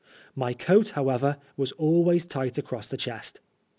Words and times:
My 0.35 0.55
coat, 0.55 0.89
however, 0.97 1.37
was 1.55 1.73
always 1.73 2.25
tight 2.25 2.57
across 2.57 2.87
the 2.87 2.97
chest. 2.97 3.39